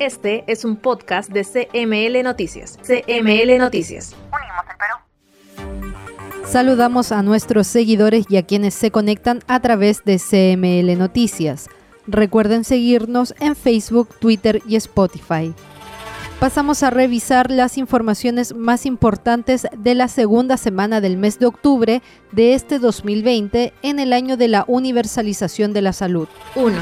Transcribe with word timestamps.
Este 0.00 0.44
es 0.46 0.64
un 0.64 0.76
podcast 0.76 1.28
de 1.28 1.44
CML 1.44 2.22
Noticias. 2.22 2.78
CML 2.78 3.58
Noticias. 3.58 4.16
Unimos 4.32 4.64
el 4.70 5.66
Perú. 5.68 6.46
Saludamos 6.48 7.12
a 7.12 7.22
nuestros 7.22 7.66
seguidores 7.66 8.24
y 8.30 8.38
a 8.38 8.46
quienes 8.46 8.72
se 8.72 8.90
conectan 8.90 9.40
a 9.46 9.60
través 9.60 10.02
de 10.06 10.16
CML 10.16 10.98
Noticias. 10.98 11.68
Recuerden 12.06 12.64
seguirnos 12.64 13.34
en 13.40 13.54
Facebook, 13.54 14.08
Twitter 14.20 14.62
y 14.66 14.76
Spotify. 14.76 15.52
Pasamos 16.38 16.82
a 16.82 16.88
revisar 16.88 17.50
las 17.50 17.76
informaciones 17.76 18.56
más 18.56 18.86
importantes 18.86 19.66
de 19.76 19.94
la 19.94 20.08
segunda 20.08 20.56
semana 20.56 21.02
del 21.02 21.18
mes 21.18 21.38
de 21.38 21.44
octubre 21.44 22.00
de 22.32 22.54
este 22.54 22.78
2020 22.78 23.74
en 23.82 23.98
el 23.98 24.14
año 24.14 24.38
de 24.38 24.48
la 24.48 24.64
universalización 24.66 25.74
de 25.74 25.82
la 25.82 25.92
salud. 25.92 26.26
1. 26.56 26.72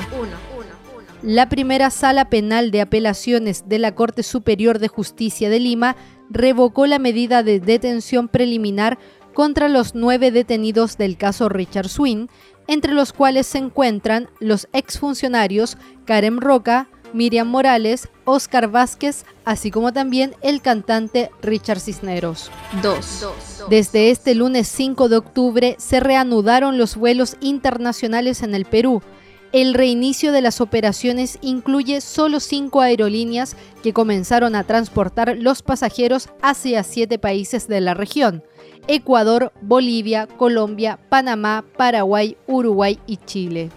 La 1.23 1.49
primera 1.49 1.91
sala 1.91 2.31
penal 2.31 2.71
de 2.71 2.81
apelaciones 2.81 3.69
de 3.69 3.81
la 3.81 3.95
Corte 3.95 4.23
Superior 4.23 4.79
de 4.79 4.87
Justicia 4.87 5.51
de 5.51 5.59
Lima 5.59 5.97
revocó 6.31 6.87
la 6.87 7.01
medida 7.01 7.43
de 7.43 7.59
detención 7.59 8.29
preliminar 8.29 8.99
contra 9.35 9.69
los 9.69 9.95
nueve 9.95 10.31
detenidos 10.31 10.97
del 10.97 11.17
caso 11.17 11.49
Richard 11.49 11.89
Swin, 11.89 12.29
entre 12.69 12.93
los 12.93 13.13
cuales 13.13 13.49
se 13.49 13.59
encuentran 13.59 14.29
los 14.39 14.69
exfuncionarios 14.73 15.77
Karen 16.05 16.41
Roca, 16.41 16.89
Miriam 17.13 17.49
Morales, 17.49 18.09
Oscar 18.25 18.69
Vázquez, 18.69 19.25
así 19.45 19.71
como 19.71 19.93
también 19.93 20.37
el 20.43 20.61
cantante 20.61 21.31
Richard 21.43 21.81
Cisneros. 21.81 22.51
2. 22.83 23.27
Desde 23.71 24.11
este 24.11 24.35
lunes 24.35 24.69
5 24.69 25.09
de 25.09 25.17
octubre 25.17 25.77
se 25.79 26.01
reanudaron 26.01 26.79
los 26.79 26.97
vuelos 26.97 27.37
internacionales 27.41 28.43
en 28.43 28.55
el 28.55 28.67
Perú, 28.67 29.03
el 29.53 29.75
reinicio 29.75 30.33
de 30.33 30.43
las 30.43 30.61
operaciones 30.61 31.39
incluye 31.41 32.01
solo 32.01 32.41
cinco 32.41 32.81
aerolíneas 32.81 33.57
que 33.83 33.93
comenzaron 33.93 34.55
a 34.55 34.65
transportar 34.65 35.37
los 35.39 35.63
pasajeros 35.63 36.29
hacia 36.43 36.83
siete 36.83 37.19
países 37.19 37.67
de 37.67 37.81
la 37.81 37.95
región. 37.95 38.43
Ecuador, 38.89 39.53
Bolivia, 39.61 40.27
Colombia, 40.27 40.99
Panamá, 41.09 41.65
Paraguay, 41.77 42.37
Uruguay 42.47 42.99
y 43.07 43.17
Chile. 43.19 43.71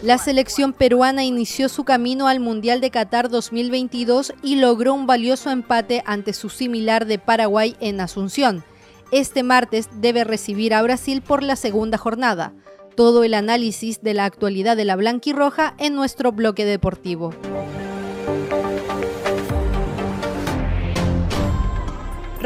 La 0.02 0.18
selección 0.18 0.74
peruana 0.74 1.24
inició 1.24 1.70
su 1.70 1.84
camino 1.84 2.28
al 2.28 2.40
Mundial 2.40 2.82
de 2.82 2.90
Qatar 2.92 3.30
2022 3.30 4.34
y 4.44 4.56
logró 4.56 4.94
un 4.94 5.08
valioso 5.08 5.50
empate 5.50 6.04
ante 6.06 6.34
su 6.34 6.50
similar 6.50 7.06
de 7.06 7.20
Paraguay 7.20 7.76
en 7.80 8.00
Asunción. 8.00 8.64
Este 9.12 9.44
martes 9.44 9.90
debe 10.02 10.24
recibir 10.24 10.74
a 10.74 10.82
Brasil 10.82 11.22
por 11.22 11.44
la 11.44 11.56
segunda 11.56 11.98
jornada. 11.98 12.54
Todo 12.96 13.24
el 13.24 13.34
análisis 13.34 14.02
de 14.02 14.14
la 14.14 14.26
actualidad 14.26 14.76
de 14.76 14.86
la 14.86 14.96
blanquirroja 14.96 15.76
en 15.78 15.96
nuestro 15.96 16.32
bloque 16.32 16.66
deportivo. 16.66 17.34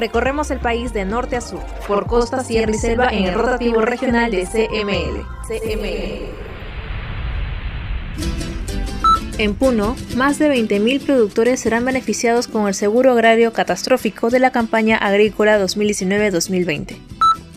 Recorremos 0.02 0.50
el 0.50 0.60
país 0.60 0.94
de 0.94 1.06
norte 1.06 1.36
a 1.36 1.42
sur, 1.42 1.60
por 1.88 2.08
costa, 2.08 2.44
sierra 2.44 2.72
y 2.72 2.74
selva 2.74 3.10
en 3.10 3.26
el 3.26 3.36
rotativo 3.36 3.82
regional 3.82 4.32
de 4.32 4.48
CML. 4.48 5.28
CML. 5.48 6.26
En 9.38 9.54
Puno, 9.54 9.96
más 10.16 10.40
de 10.40 10.52
20.000 10.52 11.06
productores 11.06 11.60
serán 11.60 11.86
beneficiados 11.86 12.48
con 12.48 12.68
el 12.68 12.74
seguro 12.74 13.12
agrario 13.12 13.54
catastrófico 13.54 14.32
de 14.32 14.40
la 14.40 14.50
campaña 14.50 14.98
agrícola 14.98 15.64
2019-2020. 15.64 16.98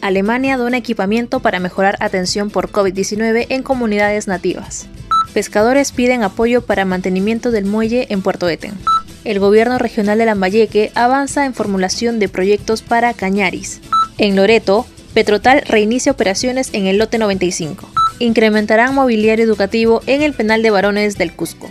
Alemania 0.03 0.59
dona 0.59 0.77
equipamiento 0.77 1.41
para 1.41 1.61
mejorar 1.61 1.97
atención 2.01 2.51
por 2.51 2.71
COVID-19 2.71 3.47
en 3.49 3.63
comunidades 3.63 4.29
nativas. 4.29 4.87
Pescadores 5.33 5.93
piden 5.93 6.23
apoyo 6.23 6.61
para 6.61 6.85
mantenimiento 6.85 7.51
del 7.51 7.65
muelle 7.65 8.07
en 8.11 8.21
Puerto 8.21 8.51
Eten 8.51 8.75
el 9.25 9.39
gobierno 9.41 9.79
regional 9.79 10.19
de 10.19 10.27
Lambayeque 10.27 10.93
avanza 10.95 11.47
en 11.47 11.55
formulación 11.55 12.19
de 12.19 12.29
proyectos 12.29 12.83
para 12.83 13.15
Cañaris. 13.15 13.81
En 14.19 14.37
Loreto, 14.37 14.87
Petrotal 15.15 15.63
reinicia 15.69 16.11
operaciones 16.11 16.71
en 16.73 16.87
el 16.87 16.99
lote 16.99 17.19
95. 17.19 17.89
Incrementarán 18.19 18.95
mobiliario 18.97 19.45
educativo 19.45 20.03
en 20.07 20.23
el 20.23 20.35
penal 20.35 20.63
de 20.63 20.71
varones 20.71 21.17
del 21.17 21.33
Cusco. 21.33 21.71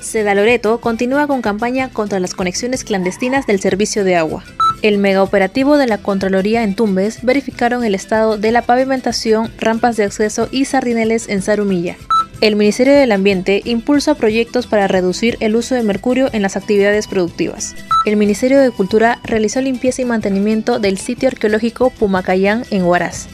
Seda 0.00 0.34
Loreto 0.34 0.80
continúa 0.80 1.26
con 1.26 1.42
campaña 1.42 1.90
contra 1.90 2.18
las 2.18 2.32
conexiones 2.32 2.84
clandestinas 2.84 3.46
del 3.46 3.60
servicio 3.60 4.04
de 4.04 4.16
agua. 4.16 4.42
El 4.80 4.96
megaoperativo 4.96 5.76
de 5.76 5.86
la 5.86 5.98
Contraloría 5.98 6.62
en 6.62 6.74
Tumbes 6.74 7.22
verificaron 7.22 7.84
el 7.84 7.94
estado 7.94 8.38
de 8.38 8.52
la 8.52 8.62
pavimentación, 8.62 9.52
rampas 9.58 9.96
de 9.96 10.04
acceso 10.04 10.48
y 10.50 10.64
sardineles 10.64 11.28
en 11.28 11.42
Zarumilla. 11.42 11.96
El 12.40 12.54
Ministerio 12.54 12.94
del 12.94 13.10
Ambiente 13.10 13.62
impulsa 13.64 14.14
proyectos 14.14 14.68
para 14.68 14.86
reducir 14.86 15.36
el 15.40 15.56
uso 15.56 15.74
de 15.74 15.82
mercurio 15.82 16.30
en 16.32 16.42
las 16.42 16.56
actividades 16.56 17.08
productivas. 17.08 17.74
El 18.06 18.16
Ministerio 18.16 18.60
de 18.60 18.70
Cultura 18.70 19.18
realizó 19.24 19.60
limpieza 19.60 20.02
y 20.02 20.04
mantenimiento 20.04 20.78
del 20.78 20.98
sitio 20.98 21.28
arqueológico 21.28 21.90
Pumacayán 21.90 22.64
en 22.70 22.84
Huaraz. 22.84 23.26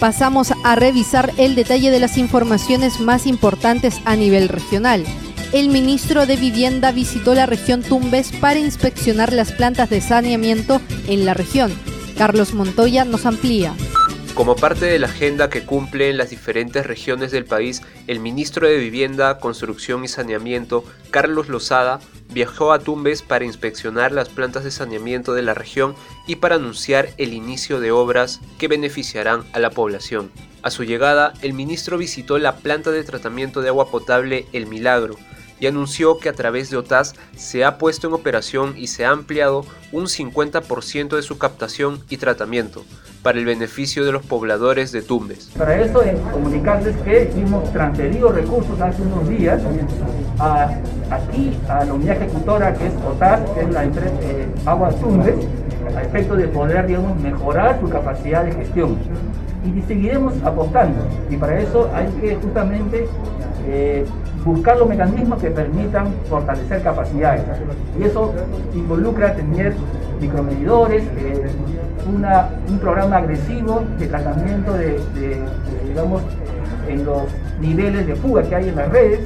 Pasamos 0.00 0.52
a 0.64 0.74
revisar 0.74 1.30
el 1.36 1.54
detalle 1.54 1.92
de 1.92 2.00
las 2.00 2.18
informaciones 2.18 2.98
más 2.98 3.28
importantes 3.28 4.00
a 4.04 4.16
nivel 4.16 4.48
regional. 4.48 5.04
El 5.52 5.68
ministro 5.68 6.26
de 6.26 6.34
Vivienda 6.34 6.90
visitó 6.90 7.36
la 7.36 7.46
región 7.46 7.82
Tumbes 7.82 8.32
para 8.32 8.58
inspeccionar 8.58 9.32
las 9.32 9.52
plantas 9.52 9.88
de 9.88 10.00
saneamiento 10.00 10.80
en 11.06 11.24
la 11.24 11.34
región. 11.34 11.72
Carlos 12.18 12.54
Montoya 12.54 13.04
nos 13.04 13.24
amplía. 13.24 13.72
Como 14.34 14.56
parte 14.56 14.86
de 14.86 14.98
la 14.98 15.08
agenda 15.08 15.50
que 15.50 15.66
cumple 15.66 16.08
en 16.08 16.16
las 16.16 16.30
diferentes 16.30 16.86
regiones 16.86 17.32
del 17.32 17.44
país, 17.44 17.82
el 18.06 18.18
ministro 18.18 18.66
de 18.66 18.78
Vivienda, 18.78 19.38
Construcción 19.38 20.04
y 20.04 20.08
Saneamiento, 20.08 20.84
Carlos 21.10 21.50
Lozada, 21.50 22.00
viajó 22.30 22.72
a 22.72 22.78
Tumbes 22.78 23.20
para 23.20 23.44
inspeccionar 23.44 24.10
las 24.10 24.30
plantas 24.30 24.64
de 24.64 24.70
saneamiento 24.70 25.34
de 25.34 25.42
la 25.42 25.52
región 25.52 25.94
y 26.26 26.36
para 26.36 26.54
anunciar 26.54 27.10
el 27.18 27.34
inicio 27.34 27.78
de 27.78 27.90
obras 27.90 28.40
que 28.58 28.68
beneficiarán 28.68 29.44
a 29.52 29.60
la 29.60 29.68
población. 29.68 30.30
A 30.62 30.70
su 30.70 30.84
llegada, 30.84 31.34
el 31.42 31.52
ministro 31.52 31.98
visitó 31.98 32.38
la 32.38 32.56
planta 32.56 32.90
de 32.90 33.04
tratamiento 33.04 33.60
de 33.60 33.68
agua 33.68 33.90
potable 33.90 34.46
El 34.54 34.66
Milagro, 34.66 35.16
y 35.60 35.66
anunció 35.66 36.18
que 36.18 36.30
a 36.30 36.32
través 36.32 36.70
de 36.70 36.78
OTAS 36.78 37.14
se 37.36 37.64
ha 37.64 37.76
puesto 37.76 38.08
en 38.08 38.14
operación 38.14 38.74
y 38.78 38.86
se 38.86 39.04
ha 39.04 39.10
ampliado 39.10 39.66
un 39.92 40.06
50% 40.06 41.16
de 41.16 41.22
su 41.22 41.36
captación 41.36 42.02
y 42.08 42.16
tratamiento 42.16 42.82
para 43.22 43.38
el 43.38 43.44
beneficio 43.44 44.04
de 44.04 44.12
los 44.12 44.24
pobladores 44.24 44.90
de 44.92 45.02
Tumbes. 45.02 45.50
Para 45.56 45.80
eso, 45.80 46.02
comunicarles 46.32 46.96
que 46.98 47.30
hemos 47.36 47.72
transferido 47.72 48.32
recursos 48.32 48.80
hace 48.80 49.02
unos 49.02 49.28
días 49.28 49.60
a, 50.38 50.70
aquí 51.10 51.56
a 51.68 51.84
la 51.84 51.94
unidad 51.94 52.16
ejecutora 52.16 52.74
que 52.74 52.86
es 52.86 52.94
OTAS, 53.08 53.40
que 53.50 53.60
es 53.60 53.70
la 53.70 53.84
empresa 53.84 54.12
eh, 54.22 54.48
Agua 54.66 54.90
Tumbes, 54.90 55.36
a 55.96 56.02
efecto 56.02 56.36
de 56.36 56.48
poder 56.48 56.86
digamos, 56.86 57.18
mejorar 57.20 57.78
su 57.80 57.88
capacidad 57.88 58.44
de 58.44 58.52
gestión. 58.52 58.96
Y 59.64 59.80
seguiremos 59.82 60.34
apostando. 60.44 61.06
Y 61.30 61.36
para 61.36 61.60
eso 61.60 61.88
hay 61.94 62.08
que 62.20 62.34
justamente 62.34 63.06
eh, 63.68 64.04
buscar 64.44 64.76
los 64.76 64.88
mecanismos 64.88 65.40
que 65.40 65.50
permitan 65.50 66.12
fortalecer 66.28 66.82
capacidades. 66.82 67.42
Y 67.98 68.04
eso 68.04 68.34
involucra 68.74 69.34
tener 69.34 69.74
micromedidores, 70.20 71.04
eh, 71.16 71.46
un 72.06 72.78
programa 72.78 73.16
agresivo 73.16 73.84
de 73.98 74.06
tratamiento 74.06 74.72
de, 74.74 75.00
digamos, 75.86 76.22
en 76.88 77.04
los 77.04 77.22
niveles 77.60 78.06
de 78.06 78.16
fuga 78.16 78.42
que 78.42 78.54
hay 78.54 78.68
en 78.68 78.76
las 78.76 78.88
redes, 78.90 79.20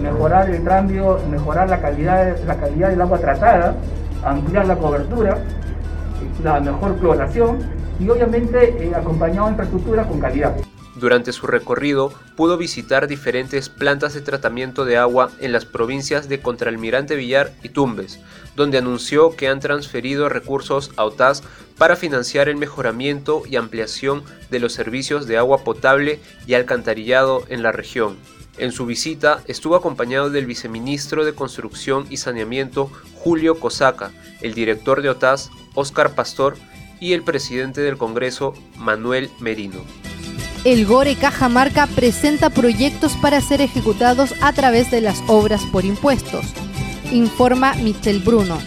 mejorar 0.00 0.48
el 0.50 0.62
cambio, 0.64 1.18
mejorar 1.30 1.68
la 1.68 1.80
calidad, 1.80 2.36
la 2.46 2.56
calidad 2.56 2.88
del 2.90 3.00
agua 3.02 3.18
tratada, 3.18 3.74
ampliar 4.24 4.66
la 4.66 4.76
cobertura, 4.76 5.38
la 6.42 6.60
mejor 6.60 6.96
cloración 6.96 7.58
y 8.00 8.08
obviamente 8.08 8.84
eh, 8.84 8.92
acompañado 8.94 9.46
de 9.46 9.50
infraestructura 9.52 10.04
con 10.04 10.20
calidad. 10.20 10.54
Durante 11.02 11.32
su 11.32 11.48
recorrido 11.48 12.14
pudo 12.36 12.56
visitar 12.56 13.08
diferentes 13.08 13.68
plantas 13.68 14.14
de 14.14 14.20
tratamiento 14.20 14.84
de 14.84 14.98
agua 14.98 15.32
en 15.40 15.50
las 15.50 15.64
provincias 15.64 16.28
de 16.28 16.40
Contralmirante 16.40 17.16
Villar 17.16 17.52
y 17.64 17.70
Tumbes, 17.70 18.20
donde 18.54 18.78
anunció 18.78 19.34
que 19.34 19.48
han 19.48 19.58
transferido 19.58 20.28
recursos 20.28 20.92
a 20.94 21.04
OTAS 21.04 21.42
para 21.76 21.96
financiar 21.96 22.48
el 22.48 22.54
mejoramiento 22.56 23.42
y 23.50 23.56
ampliación 23.56 24.22
de 24.48 24.60
los 24.60 24.74
servicios 24.74 25.26
de 25.26 25.38
agua 25.38 25.64
potable 25.64 26.20
y 26.46 26.54
alcantarillado 26.54 27.42
en 27.48 27.64
la 27.64 27.72
región. 27.72 28.16
En 28.56 28.70
su 28.70 28.86
visita 28.86 29.42
estuvo 29.48 29.74
acompañado 29.74 30.30
del 30.30 30.46
viceministro 30.46 31.24
de 31.24 31.34
Construcción 31.34 32.06
y 32.10 32.18
Saneamiento 32.18 32.92
Julio 33.16 33.58
Cosaca, 33.58 34.12
el 34.40 34.54
director 34.54 35.02
de 35.02 35.08
OTAS 35.08 35.50
Óscar 35.74 36.14
Pastor 36.14 36.54
y 37.00 37.12
el 37.12 37.24
presidente 37.24 37.80
del 37.80 37.98
Congreso 37.98 38.54
Manuel 38.76 39.30
Merino. 39.40 39.80
El 40.64 40.86
Gore 40.86 41.16
Cajamarca 41.16 41.88
presenta 41.88 42.48
proyectos 42.48 43.16
para 43.16 43.40
ser 43.40 43.60
ejecutados 43.60 44.32
a 44.40 44.52
través 44.52 44.92
de 44.92 45.00
las 45.00 45.20
obras 45.26 45.60
por 45.72 45.84
impuestos, 45.84 46.46
informa 47.10 47.74
Michel 47.74 48.20
Bruno. 48.20 48.60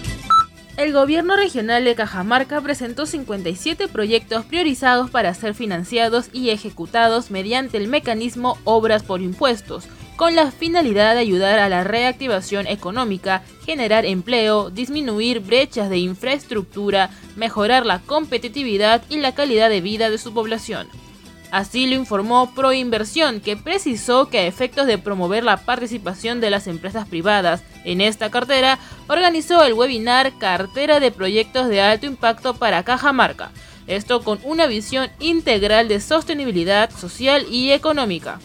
El 0.75 0.92
gobierno 0.92 1.38
regional 1.38 1.86
de 1.86 1.95
Cajamarca 1.95 2.59
presentó 2.59 3.06
57 3.06 3.88
proyectos 3.88 4.44
priorizados 4.44 5.09
para 5.09 5.33
ser 5.33 5.53
financiados 5.53 6.25
y 6.33 6.50
ejecutados 6.50 7.31
mediante 7.31 7.77
el 7.77 7.88
mecanismo 7.88 8.57
Obras 8.65 9.03
por 9.03 9.21
Impuestos, 9.21 9.86
con 10.18 10.36
la 10.36 10.51
finalidad 10.51 11.13
de 11.13 11.21
ayudar 11.21 11.59
a 11.59 11.69
la 11.69 11.86
reactivación 11.86 12.68
económica, 12.68 13.42
generar 13.65 14.06
empleo, 14.06 14.69
disminuir 14.69 15.39
brechas 15.39 15.89
de 15.89 16.00
infraestructura, 16.00 17.09
mejorar 17.38 17.86
la 17.86 18.00
competitividad 18.00 19.01
y 19.09 19.19
la 19.19 19.33
calidad 19.33 19.69
de 19.69 19.80
vida 19.80 20.09
de 20.09 20.18
su 20.18 20.33
población. 20.33 20.88
Así 21.56 21.88
lo 21.88 21.96
informó 21.96 22.54
Proinversión, 22.54 23.40
que 23.40 23.56
precisó 23.56 24.28
que 24.28 24.40
a 24.40 24.46
efectos 24.46 24.88
de 24.88 24.98
promover 24.98 25.46
la 25.46 25.56
participación 25.56 26.42
de 26.42 26.50
las 26.50 26.68
empresas 26.68 27.07
privadas 27.07 27.63
en 27.86 28.02
esta 28.02 28.30
cartera, 28.30 28.78
organizó 29.07 29.63
el 29.63 29.72
webinar 29.72 30.38
Cartera 30.38 31.00
de 31.00 31.12
Proyectos 31.12 31.69
de 31.69 31.80
Alto 31.80 32.07
Impacto 32.07 32.56
para 32.56 32.84
Cajamarca. 32.84 33.52
Esto 33.88 34.22
con 34.22 34.38
una 34.44 34.68
visión 34.68 35.07
integral 35.19 35.88
de 35.88 36.02
sostenibilidad 36.02 36.90
social 36.90 37.46
y 37.50 37.72
económica. 37.72 38.42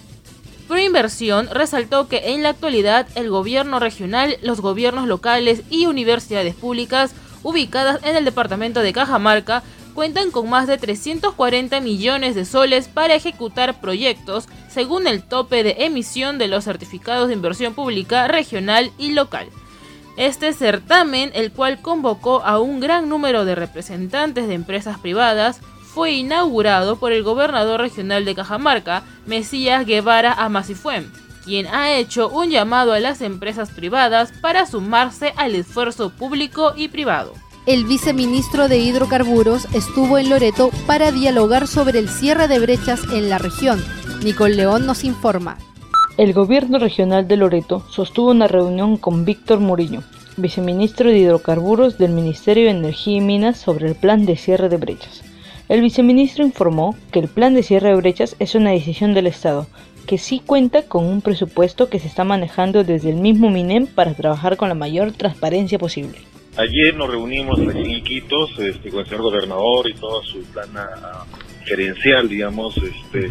Proinversión 0.69 1.49
resaltó 1.53 2.07
que 2.07 2.33
en 2.33 2.45
la 2.45 2.51
actualidad 2.51 3.09
el 3.17 3.29
gobierno 3.29 3.81
regional, 3.81 4.37
los 4.41 4.61
gobiernos 4.61 5.09
locales 5.09 5.63
y 5.69 5.87
universidades 5.87 6.55
públicas 6.55 7.13
ubicadas 7.43 7.99
en 8.05 8.15
el 8.15 8.25
departamento 8.25 8.83
de 8.83 8.93
Cajamarca 8.93 9.65
cuentan 9.91 10.31
con 10.31 10.49
más 10.49 10.67
de 10.67 10.79
340 10.79 11.81
millones 11.81 12.35
de 12.35 12.45
soles 12.45 12.89
para 12.89 13.15
ejecutar 13.15 13.81
proyectos 13.81 14.49
según 14.69 15.07
el 15.07 15.23
tope 15.23 15.63
de 15.63 15.77
emisión 15.81 16.39
de 16.39 16.49
los 16.49 16.65
certificados 16.65 17.29
de 17.29 17.35
inversión 17.35 17.75
pública 17.75 18.29
regional 18.29 18.93
y 18.99 19.13
local. 19.13 19.49
Este 20.17 20.53
certamen, 20.53 21.31
el 21.35 21.53
cual 21.53 21.81
convocó 21.81 22.43
a 22.43 22.61
un 22.61 22.81
gran 22.81 23.09
número 23.09 23.45
de 23.45 23.55
representantes 23.55 24.49
de 24.49 24.55
empresas 24.55 24.99
privadas, 24.99 25.61
fue 25.95 26.13
inaugurado 26.13 26.97
por 26.97 27.13
el 27.13 27.23
gobernador 27.23 27.81
regional 27.81 28.25
de 28.25 28.35
Cajamarca, 28.35 29.03
Mesías 29.27 29.87
Guevara 29.87 30.33
Amasifuén, 30.33 31.11
quien 31.45 31.67
ha 31.67 31.93
hecho 31.93 32.29
un 32.29 32.51
llamado 32.51 32.93
a 32.93 33.01
las 33.01 33.23
empresas 33.23 33.71
privadas 33.71 34.33
para 34.41 34.67
sumarse 34.67 35.33
al 35.37 35.55
esfuerzo 35.55 36.11
público 36.11 36.75
y 36.77 36.89
privado 36.89 37.35
el 37.73 37.85
viceministro 37.85 38.67
de 38.67 38.79
Hidrocarburos 38.79 39.69
estuvo 39.73 40.19
en 40.19 40.29
Loreto 40.29 40.71
para 40.89 41.13
dialogar 41.13 41.69
sobre 41.69 42.01
el 42.01 42.09
cierre 42.09 42.49
de 42.49 42.59
brechas 42.59 43.01
en 43.13 43.29
la 43.29 43.39
región. 43.39 43.81
Nicole 44.25 44.57
León 44.57 44.87
nos 44.87 45.05
informa. 45.05 45.57
El 46.17 46.33
gobierno 46.33 46.81
regional 46.81 47.29
de 47.29 47.37
Loreto 47.37 47.85
sostuvo 47.89 48.33
una 48.33 48.49
reunión 48.49 48.97
con 48.97 49.25
Víctor 49.25 49.61
Murillo, 49.61 50.03
viceministro 50.37 51.11
de 51.11 51.19
Hidrocarburos 51.19 51.97
del 51.97 52.11
Ministerio 52.11 52.65
de 52.65 52.71
Energía 52.71 53.19
y 53.19 53.21
Minas 53.21 53.59
sobre 53.59 53.87
el 53.87 53.95
plan 53.95 54.27
de 54.27 54.37
cierre 54.37 54.69
de 54.69 54.77
brechas. 54.77 55.23
El 55.69 55.81
viceministro 55.81 56.45
informó 56.45 56.97
que 57.13 57.21
el 57.21 57.29
plan 57.29 57.55
de 57.55 57.63
cierre 57.63 57.91
de 57.91 57.95
brechas 57.95 58.35
es 58.41 58.57
una 58.57 58.73
decisión 58.73 59.15
del 59.15 59.29
Estado, 59.29 59.69
que 60.07 60.19
sí 60.19 60.43
cuenta 60.45 60.83
con 60.83 61.05
un 61.05 61.21
presupuesto 61.21 61.89
que 61.89 62.01
se 62.01 62.09
está 62.09 62.25
manejando 62.25 62.83
desde 62.83 63.11
el 63.11 63.17
mismo 63.17 63.49
MINEM 63.49 63.87
para 63.87 64.15
trabajar 64.15 64.57
con 64.57 64.69
la 64.69 64.75
mayor 64.75 65.13
transparencia 65.13 65.79
posible. 65.79 66.30
Ayer 66.61 66.95
nos 66.95 67.09
reunimos 67.09 67.59
aquí 67.59 67.79
en 67.79 67.91
Iquitos 67.91 68.51
este, 68.59 68.91
con 68.91 69.01
el 69.01 69.07
señor 69.07 69.23
gobernador 69.23 69.89
y 69.89 69.95
toda 69.95 70.23
su 70.27 70.43
plana 70.45 70.91
gerencial, 71.65 72.29
digamos, 72.29 72.77
este, 72.77 73.31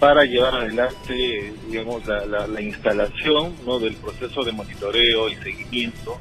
para 0.00 0.24
llevar 0.24 0.56
adelante, 0.56 1.52
digamos, 1.68 2.02
la, 2.06 2.60
instalación 2.60 3.54
¿no? 3.64 3.78
del 3.78 3.94
proceso 3.94 4.42
de 4.42 4.50
monitoreo 4.50 5.28
y 5.28 5.36
seguimiento 5.36 6.18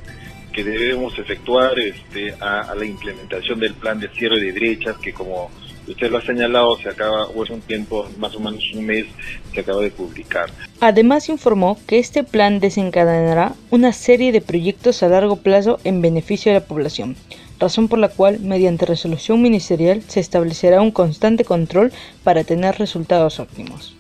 que 0.52 0.64
debemos 0.64 1.18
efectuar 1.18 1.80
este, 1.80 2.36
a, 2.40 2.76
la 2.76 2.86
implementación 2.86 3.60
del 3.60 3.74
plan 3.74 4.00
de 4.00 4.10
cierre 4.10 4.40
de 4.40 4.52
derechas 4.52 4.98
que 4.98 5.12
como 5.12 5.50
usted 5.88 6.12
lo 6.12 6.18
ha 6.18 6.22
señalado, 6.22 6.78
se 6.78 6.90
acaba, 6.90 7.28
o 7.28 7.44
es 7.44 7.50
un 7.50 7.62
tiempo, 7.62 8.08
más 8.18 8.36
o 8.36 8.40
menos 8.40 8.64
un 8.74 8.86
mes, 8.86 9.06
que 9.52 9.62
acaba 9.62 9.82
de 9.82 9.92
publicar. 9.92 10.50
Además 10.80 11.30
informó 11.30 11.78
que 11.88 12.00
este 12.00 12.24
plan 12.24 12.60
desencadenará 12.60 13.54
una 13.70 13.94
serie 13.94 14.32
de 14.32 14.42
proyectos 14.42 15.04
a 15.04 15.10
largo 15.10 15.38
plazo 15.38 15.80
en 15.84 16.02
beneficio 16.02 16.52
de 16.52 16.60
la 16.60 16.66
población, 16.66 17.16
razón 17.60 17.88
por 17.88 18.00
la 18.00 18.10
cual, 18.10 18.40
mediante 18.40 18.86
resolución 18.86 19.42
ministerial, 19.42 20.02
se 20.08 20.20
establecerá 20.20 20.82
un 20.82 20.92
constante 20.92 21.46
control 21.46 21.92
para 22.24 22.44
tener 22.44 22.78
resultados 22.78 23.40
óptimos. 23.40 23.96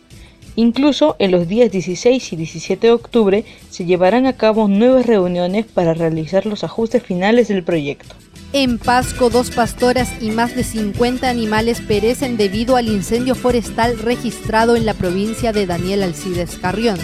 Incluso 0.55 1.15
en 1.17 1.31
los 1.31 1.47
días 1.47 1.71
16 1.71 2.33
y 2.33 2.35
17 2.35 2.87
de 2.87 2.93
octubre 2.93 3.45
se 3.69 3.85
llevarán 3.85 4.27
a 4.27 4.33
cabo 4.33 4.67
nuevas 4.67 5.05
reuniones 5.07 5.65
para 5.65 5.95
realizar 5.95 6.45
los 6.45 6.63
ajustes 6.63 7.01
finales 7.01 7.47
del 7.47 7.63
proyecto. 7.63 8.15
En 8.55 8.77
Pasco, 8.77 9.31
dos 9.31 9.49
pastoras 9.49 10.21
y 10.21 10.29
más 10.29 10.55
de 10.55 10.63
50 10.63 11.27
animales 11.27 11.81
perecen 11.81 12.37
debido 12.37 12.75
al 12.75 12.87
incendio 12.87 13.33
forestal 13.33 13.97
registrado 13.97 14.75
en 14.75 14.85
la 14.85 14.93
provincia 14.93 15.51
de 15.51 15.65
Daniel 15.65 16.03
Alcides 16.03 16.59
Carrión. 16.59 16.99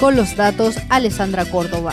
Con 0.00 0.16
los 0.16 0.34
datos, 0.34 0.76
Alessandra 0.88 1.44
Córdoba. 1.44 1.92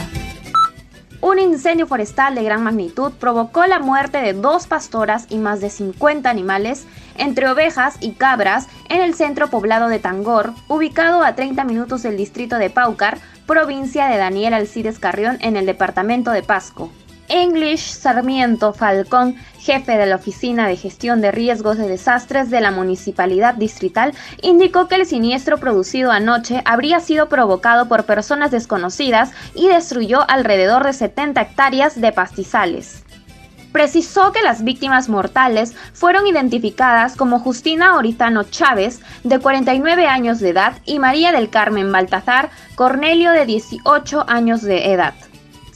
Un 1.19 1.39
incendio 1.39 1.87
forestal 1.87 2.35
de 2.35 2.43
gran 2.43 2.63
magnitud 2.63 3.11
provocó 3.11 3.65
la 3.65 3.79
muerte 3.79 4.19
de 4.19 4.31
dos 4.31 4.67
pastoras 4.67 5.25
y 5.29 5.39
más 5.39 5.59
de 5.59 5.69
50 5.69 6.29
animales, 6.29 6.85
entre 7.17 7.49
ovejas 7.49 7.97
y 7.99 8.13
cabras, 8.13 8.69
en 8.87 9.01
el 9.01 9.13
centro 9.13 9.49
poblado 9.49 9.89
de 9.89 9.99
Tangor, 9.99 10.53
ubicado 10.69 11.21
a 11.21 11.35
30 11.35 11.65
minutos 11.65 12.01
del 12.03 12.15
distrito 12.15 12.57
de 12.57 12.69
Paucar, 12.69 13.17
provincia 13.45 14.07
de 14.07 14.17
Daniel 14.17 14.53
Alcides 14.53 14.99
Carrión, 14.99 15.37
en 15.41 15.57
el 15.57 15.65
departamento 15.65 16.31
de 16.31 16.43
Pasco. 16.43 16.89
English 17.31 17.93
Sarmiento 17.93 18.73
Falcón, 18.73 19.37
jefe 19.57 19.97
de 19.97 20.05
la 20.05 20.17
Oficina 20.17 20.67
de 20.67 20.75
Gestión 20.75 21.21
de 21.21 21.31
Riesgos 21.31 21.77
de 21.77 21.87
Desastres 21.87 22.49
de 22.49 22.59
la 22.59 22.71
Municipalidad 22.71 23.55
Distrital, 23.55 24.13
indicó 24.41 24.89
que 24.89 24.95
el 24.95 25.05
siniestro 25.05 25.57
producido 25.57 26.11
anoche 26.11 26.61
habría 26.65 26.99
sido 26.99 27.29
provocado 27.29 27.87
por 27.87 28.03
personas 28.03 28.51
desconocidas 28.51 29.31
y 29.55 29.69
destruyó 29.69 30.29
alrededor 30.29 30.83
de 30.83 30.91
70 30.91 31.39
hectáreas 31.39 31.99
de 32.01 32.11
pastizales. 32.11 33.05
Precisó 33.71 34.33
que 34.33 34.41
las 34.41 34.65
víctimas 34.65 35.07
mortales 35.07 35.73
fueron 35.93 36.27
identificadas 36.27 37.15
como 37.15 37.39
Justina 37.39 37.95
Oritano 37.95 38.43
Chávez, 38.43 38.99
de 39.23 39.39
49 39.39 40.05
años 40.05 40.41
de 40.41 40.49
edad, 40.49 40.73
y 40.85 40.99
María 40.99 41.31
del 41.31 41.49
Carmen 41.49 41.93
Baltazar 41.93 42.49
Cornelio, 42.75 43.31
de 43.31 43.45
18 43.45 44.25
años 44.27 44.61
de 44.61 44.91
edad. 44.91 45.13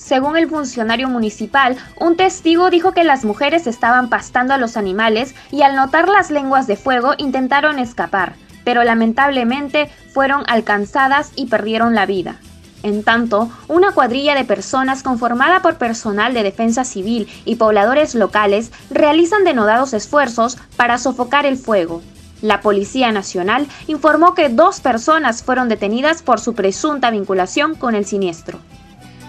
Según 0.06 0.38
el 0.38 0.48
funcionario 0.48 1.10
municipal, 1.10 1.78
un 2.00 2.16
testigo 2.16 2.70
dijo 2.70 2.92
que 2.92 3.04
las 3.04 3.26
mujeres 3.26 3.66
estaban 3.66 4.08
pastando 4.08 4.54
a 4.54 4.60
los 4.60 4.78
animales 4.78 5.34
y 5.50 5.64
al 5.64 5.76
notar 5.76 6.08
las 6.08 6.30
lenguas 6.30 6.68
de 6.68 6.76
fuego 6.76 7.16
intentaron 7.18 7.80
escapar, 7.80 8.36
pero 8.64 8.84
lamentablemente 8.84 9.90
fueron 10.14 10.44
alcanzadas 10.46 11.32
y 11.36 11.48
perdieron 11.48 11.96
la 11.96 12.06
vida. 12.06 12.36
En 12.84 13.04
tanto, 13.04 13.50
una 13.68 13.94
cuadrilla 13.94 14.36
de 14.36 14.46
personas 14.46 15.02
conformada 15.02 15.64
por 15.64 15.80
personal 15.80 16.36
de 16.36 16.44
defensa 16.44 16.84
civil 16.84 17.28
y 17.44 17.56
pobladores 17.56 18.14
locales 18.14 18.72
realizan 18.92 19.44
denodados 19.44 19.96
esfuerzos 19.96 20.60
para 20.78 21.00
sofocar 21.00 21.48
el 21.48 21.58
fuego. 21.58 22.04
La 22.44 22.62
Policía 22.62 23.12
Nacional 23.12 23.66
informó 23.88 24.36
que 24.36 24.50
dos 24.50 24.82
personas 24.82 25.42
fueron 25.42 25.68
detenidas 25.68 26.22
por 26.22 26.40
su 26.40 26.54
presunta 26.54 27.10
vinculación 27.10 27.74
con 27.74 27.96
el 27.96 28.06
siniestro 28.06 28.60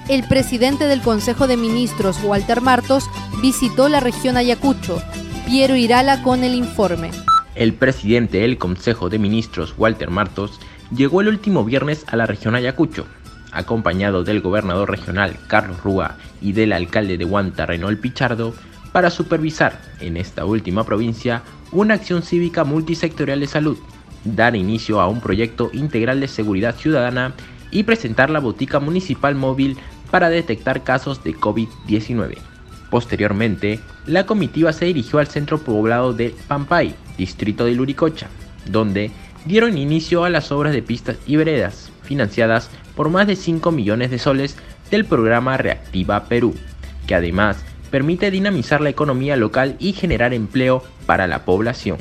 el 0.09 0.23
presidente 0.29 0.85
del 0.85 1.01
Consejo 1.01 1.49
de 1.49 1.57
Ministros, 1.57 2.23
Walter 2.23 2.61
Martos, 2.61 3.11
visitó 3.43 3.89
la 3.89 3.99
región 3.99 4.37
Ayacucho. 4.37 5.03
Piero 5.47 5.75
Irala 5.75 6.23
con 6.23 6.45
el 6.45 6.55
informe. 6.55 7.11
El 7.57 7.75
presidente 7.75 8.39
del 8.39 8.57
Consejo 8.57 9.09
de 9.09 9.19
Ministros, 9.19 9.75
Walter 9.77 10.11
Martos, 10.11 10.61
llegó 10.95 11.21
el 11.23 11.29
último 11.29 11.65
viernes 11.65 12.05
a 12.09 12.17
la 12.17 12.27
región 12.27 12.55
Ayacucho, 12.55 13.07
acompañado 13.51 14.23
del 14.23 14.41
gobernador 14.41 14.91
regional 14.91 15.37
Carlos 15.49 15.83
Rúa 15.83 16.19
y 16.41 16.53
del 16.53 16.73
alcalde 16.73 17.19
de 17.19 17.25
Huanta 17.25 17.67
Renol 17.67 17.99
Pichardo, 17.99 18.55
para 18.93 19.11
supervisar 19.11 19.81
en 20.01 20.17
esta 20.17 20.45
última 20.45 20.85
provincia 20.85 21.43
una 21.73 21.95
acción 21.95 22.23
cívica 22.23 22.65
multisectorial 22.65 23.41
de 23.41 23.47
salud, 23.47 23.77
dar 24.25 24.55
inicio 24.55 25.01
a 25.01 25.09
un 25.09 25.21
proyecto 25.21 25.71
integral 25.73 26.21
de 26.21 26.29
seguridad 26.29 26.77
ciudadana 26.77 27.35
y 27.71 27.83
presentar 27.83 28.31
la 28.31 28.41
botica 28.41 28.81
municipal 28.81 29.35
móvil 29.35 29.77
para 30.11 30.29
detectar 30.29 30.85
casos 30.85 31.23
de 31.25 31.35
COVID-19. 31.35 32.39
Posteriormente, 32.91 33.81
la 34.07 34.27
comitiva 34.27 34.73
se 34.73 34.85
dirigió 34.85 35.19
al 35.19 35.27
centro 35.27 35.59
poblado 35.59 36.13
de 36.13 36.35
Pampay, 36.49 36.95
distrito 37.19 37.65
de 37.65 37.75
Luricocha, 37.75 38.29
donde 38.67 39.11
dieron 39.45 39.79
inicio 39.79 40.25
a 40.25 40.31
las 40.31 40.53
obras 40.53 40.73
de 40.73 40.83
pistas 40.83 41.17
y 41.27 41.37
veredas, 41.37 41.91
financiadas 42.03 42.71
por 42.95 43.09
más 43.11 43.27
de 43.27 43.37
5 43.37 43.71
millones 43.73 44.11
de 44.11 44.19
soles 44.19 44.57
del 44.91 45.05
programa 45.05 45.57
Reactiva 45.57 46.25
Perú, 46.25 46.55
que 47.07 47.15
además 47.15 47.65
permite 47.91 48.31
dinamizar 48.31 48.81
la 48.81 48.91
economía 48.91 49.37
local 49.37 49.77
y 49.79 49.93
generar 49.93 50.35
empleo 50.35 50.83
para 51.07 51.27
la 51.27 51.45
población. 51.45 51.99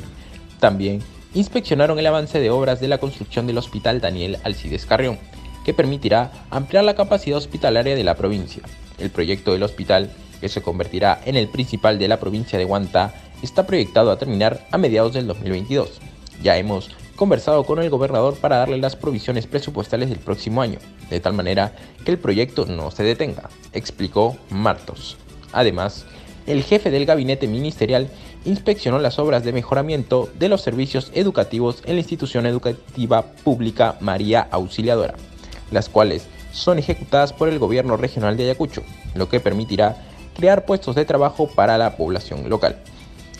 También 0.60 1.00
inspeccionaron 1.34 1.98
el 1.98 2.06
avance 2.06 2.40
de 2.40 2.50
obras 2.50 2.80
de 2.80 2.88
la 2.88 2.98
construcción 2.98 3.46
del 3.46 3.58
Hospital 3.58 4.00
Daniel 4.00 4.38
Alcides 4.44 4.86
Carrión, 4.86 5.18
que 5.66 5.74
permitirá 5.74 6.30
ampliar 6.48 6.84
la 6.84 6.94
capacidad 6.94 7.38
hospitalaria 7.38 7.96
de 7.96 8.04
la 8.04 8.14
provincia. 8.14 8.62
El 8.98 9.10
proyecto 9.10 9.52
del 9.52 9.64
hospital, 9.64 10.12
que 10.40 10.48
se 10.48 10.62
convertirá 10.62 11.20
en 11.24 11.34
el 11.34 11.48
principal 11.48 11.98
de 11.98 12.06
la 12.06 12.20
provincia 12.20 12.56
de 12.56 12.64
Huanta, 12.64 13.12
está 13.42 13.66
proyectado 13.66 14.12
a 14.12 14.16
terminar 14.16 14.64
a 14.70 14.78
mediados 14.78 15.14
del 15.14 15.26
2022. 15.26 16.00
Ya 16.40 16.56
hemos 16.56 16.92
conversado 17.16 17.64
con 17.64 17.82
el 17.82 17.90
gobernador 17.90 18.36
para 18.36 18.58
darle 18.58 18.78
las 18.78 18.94
provisiones 18.94 19.48
presupuestales 19.48 20.08
del 20.08 20.20
próximo 20.20 20.62
año, 20.62 20.78
de 21.10 21.18
tal 21.18 21.32
manera 21.32 21.72
que 22.04 22.12
el 22.12 22.18
proyecto 22.18 22.66
no 22.66 22.92
se 22.92 23.02
detenga, 23.02 23.50
explicó 23.72 24.36
Martos. 24.50 25.16
Además, 25.50 26.06
el 26.46 26.62
jefe 26.62 26.92
del 26.92 27.06
gabinete 27.06 27.48
ministerial 27.48 28.08
inspeccionó 28.44 29.00
las 29.00 29.18
obras 29.18 29.42
de 29.42 29.52
mejoramiento 29.52 30.30
de 30.38 30.48
los 30.48 30.60
servicios 30.60 31.10
educativos 31.12 31.82
en 31.86 31.94
la 31.94 32.02
institución 32.02 32.46
educativa 32.46 33.32
pública 33.42 33.96
María 34.00 34.46
Auxiliadora, 34.52 35.16
las 35.70 35.88
cuales 35.88 36.26
son 36.52 36.78
ejecutadas 36.78 37.32
por 37.32 37.48
el 37.48 37.58
gobierno 37.58 37.96
regional 37.96 38.36
de 38.36 38.44
Ayacucho, 38.44 38.82
lo 39.14 39.28
que 39.28 39.40
permitirá 39.40 39.96
crear 40.36 40.64
puestos 40.64 40.94
de 40.94 41.04
trabajo 41.04 41.48
para 41.48 41.78
la 41.78 41.96
población 41.96 42.48
local. 42.48 42.78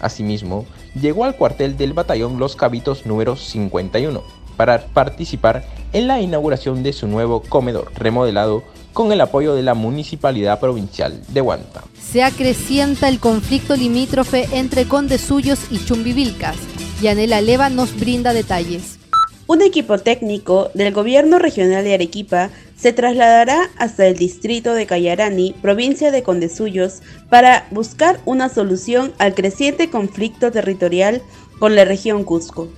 Asimismo, 0.01 0.67
llegó 1.01 1.25
al 1.25 1.37
cuartel 1.37 1.77
del 1.77 1.93
batallón 1.93 2.39
Los 2.39 2.57
Cabitos 2.57 3.07
número 3.07 3.37
51 3.37 4.23
para 4.57 4.87
participar 4.87 5.65
en 5.93 6.07
la 6.07 6.21
inauguración 6.21 6.83
de 6.83 6.93
su 6.93 7.07
nuevo 7.07 7.43
comedor 7.43 7.93
remodelado 7.95 8.63
con 8.93 9.13
el 9.13 9.21
apoyo 9.21 9.55
de 9.55 9.63
la 9.63 9.75
Municipalidad 9.75 10.59
Provincial 10.59 11.23
de 11.29 11.41
Huanta. 11.43 11.85
Se 12.01 12.23
acrecienta 12.23 13.09
el 13.09 13.21
conflicto 13.21 13.77
limítrofe 13.77 14.49
entre 14.53 14.89
Condesuyos 14.89 15.61
y 15.71 15.85
Chumbivilcas. 15.85 16.57
Yanela 17.03 17.43
Leva 17.43 17.69
nos 17.69 17.95
brinda 17.95 18.33
detalles. 18.33 18.99
Un 19.49 19.63
equipo 19.63 19.99
técnico 19.99 20.71
del 20.75 20.93
Gobierno 20.93 21.39
Regional 21.39 21.85
de 21.85 21.95
Arequipa 21.95 22.51
se 22.77 22.93
trasladará 22.93 23.71
hasta 23.79 24.05
el 24.09 24.17
distrito 24.17 24.75
de 24.75 24.87
Cayarani, 24.87 25.55
provincia 25.63 26.11
de 26.11 26.25
Condesuyos, 26.25 27.01
para 27.31 27.69
buscar 27.71 28.19
una 28.25 28.49
solución 28.49 29.13
al 29.19 29.35
creciente 29.35 29.89
conflicto 29.89 30.51
territorial 30.51 31.23
con 31.61 31.77
la 31.77 31.85
región 31.85 32.25
Cusco. 32.25 32.69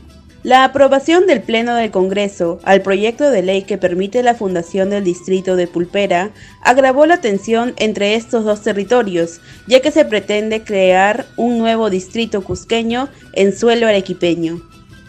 La 0.42 0.62
aprobación 0.62 1.26
del 1.26 1.40
Pleno 1.40 1.74
del 1.74 1.90
Congreso 1.90 2.60
al 2.64 2.82
proyecto 2.82 3.30
de 3.30 3.42
ley 3.42 3.62
que 3.62 3.78
permite 3.78 4.22
la 4.22 4.34
fundación 4.34 4.90
del 4.90 5.04
distrito 5.04 5.56
de 5.56 5.66
Pulpera 5.66 6.30
agravó 6.62 7.06
la 7.06 7.22
tensión 7.22 7.72
entre 7.78 8.14
estos 8.14 8.44
dos 8.44 8.62
territorios, 8.62 9.40
ya 9.66 9.80
que 9.80 9.90
se 9.90 10.04
pretende 10.04 10.62
crear 10.62 11.24
un 11.38 11.58
nuevo 11.58 11.88
distrito 11.88 12.44
cusqueño 12.44 13.08
en 13.32 13.56
suelo 13.56 13.88
arequipeño. 13.88 14.62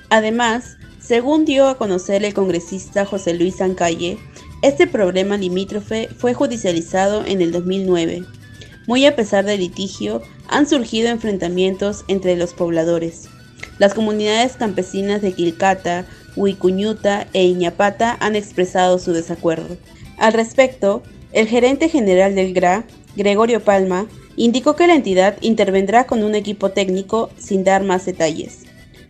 Además, 0.10 0.79
según 1.10 1.44
dio 1.44 1.68
a 1.68 1.76
conocer 1.76 2.24
el 2.24 2.36
congresista 2.36 3.04
José 3.04 3.34
Luis 3.34 3.62
Ancalle, 3.62 4.20
este 4.62 4.86
problema 4.86 5.38
limítrofe 5.38 6.08
fue 6.16 6.36
judicializado 6.36 7.26
en 7.26 7.42
el 7.42 7.52
2009. 7.52 8.26
Muy 8.86 9.08
a 9.08 9.16
pesar 9.16 9.44
del 9.44 9.62
litigio, 9.62 10.22
han 10.48 10.70
surgido 10.70 11.10
enfrentamientos 11.10 12.06
entre 12.10 12.36
los 12.36 12.54
pobladores. 12.54 13.28
Las 13.80 13.96
comunidades 13.96 14.56
campesinas 14.56 15.24
de 15.24 15.34
Quilcata, 15.34 16.06
Huicuñuta 16.36 17.26
e 17.34 17.44
Iñapata 17.44 18.16
han 18.20 18.36
expresado 18.36 19.00
su 19.00 19.12
desacuerdo. 19.12 19.78
Al 20.20 20.34
respecto, 20.34 21.02
el 21.32 21.48
gerente 21.48 21.90
general 21.90 22.36
del 22.36 22.54
GRA, 22.54 22.86
Gregorio 23.16 23.64
Palma, 23.64 24.06
indicó 24.36 24.76
que 24.76 24.86
la 24.86 24.94
entidad 24.94 25.38
intervendrá 25.42 26.06
con 26.06 26.22
un 26.22 26.36
equipo 26.36 26.70
técnico 26.70 27.32
sin 27.40 27.64
dar 27.64 27.84
más 27.84 28.06
detalles. 28.06 28.60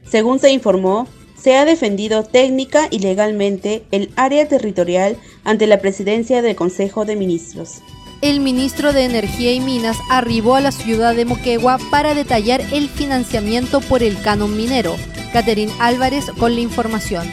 Según 0.10 0.40
se 0.40 0.50
informó, 0.50 1.10
se 1.42 1.56
ha 1.56 1.66
defendido 1.66 2.24
técnica 2.24 2.88
y 2.92 3.00
legalmente 3.00 3.84
el 3.92 4.12
área 4.16 4.48
territorial 4.48 5.18
ante 5.44 5.68
la 5.68 5.80
presidencia 5.80 6.42
del 6.42 6.56
Consejo 6.56 7.06
de 7.06 7.16
Ministros. 7.16 7.82
El 8.22 8.42
ministro 8.42 8.92
de 8.92 9.06
Energía 9.06 9.54
y 9.54 9.62
Minas 9.62 9.98
arribó 10.10 10.56
a 10.56 10.62
la 10.62 10.74
ciudad 10.74 11.16
de 11.16 11.24
Moquegua 11.24 11.78
para 11.90 12.14
detallar 12.14 12.60
el 12.74 12.90
financiamiento 12.90 13.80
por 13.80 14.04
el 14.04 14.22
canon 14.22 14.58
minero. 14.58 14.96
Caterín 15.32 15.70
Álvarez 15.80 16.26
con 16.38 16.54
la 16.56 16.62
información. 16.62 17.30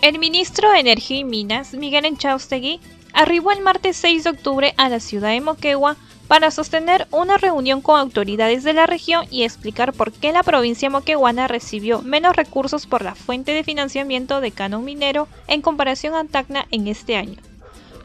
El 0.00 0.18
ministro 0.18 0.70
de 0.70 0.80
Energía 0.80 1.18
y 1.18 1.24
Minas, 1.24 1.74
Miguel 1.74 2.06
Enchaustegui, 2.06 2.80
arribó 3.14 3.52
el 3.52 3.62
martes 3.62 3.96
6 3.96 4.24
de 4.24 4.30
octubre 4.30 4.74
a 4.76 4.88
la 4.88 5.00
ciudad 5.00 5.30
de 5.30 5.40
Moquegua 5.40 5.96
para 6.28 6.50
sostener 6.50 7.06
una 7.10 7.36
reunión 7.36 7.80
con 7.80 7.98
autoridades 7.98 8.64
de 8.64 8.72
la 8.72 8.86
región 8.86 9.26
y 9.30 9.44
explicar 9.44 9.92
por 9.92 10.12
qué 10.12 10.32
la 10.32 10.42
provincia 10.42 10.90
moqueguana 10.90 11.48
recibió 11.48 12.02
menos 12.02 12.34
recursos 12.34 12.86
por 12.86 13.02
la 13.02 13.14
fuente 13.14 13.52
de 13.52 13.62
financiamiento 13.62 14.40
de 14.40 14.50
canon 14.50 14.84
minero 14.84 15.28
en 15.46 15.62
comparación 15.62 16.14
a 16.14 16.24
Tacna 16.24 16.66
en 16.70 16.88
este 16.88 17.16
año. 17.16 17.36